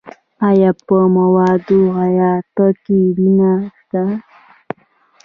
ایا 0.47 0.69
په 0.87 0.97
موادو 1.15 1.79
غایطه 1.95 2.67
کې 2.83 2.99
وینه 3.15 3.51
شته؟ 3.77 4.03